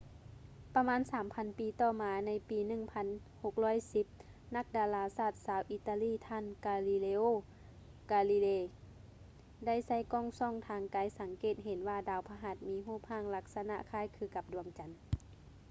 [0.75, 2.59] ປະມານສາມພັນປີຕໍ່ມາ ໃນປີ
[3.97, 7.23] 1610 ນັກດາລາສາດຊາວອີຕາລີ ທ່ານ ກາລີເລໂອ
[8.11, 8.61] ກາລີເລ galileo galilei
[9.65, 14.89] ໄດ້ໃຊ້ກ້ອງສ່ອງທາງໄກສັງເກດເຫັນວ່າດາວພະຫັດມີຮູບຮ່າງລັກສະນະຄ້າຍຄືກັບດວງຈັນ